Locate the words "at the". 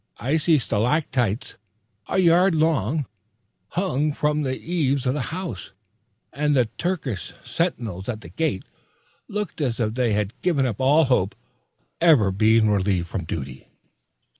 8.09-8.29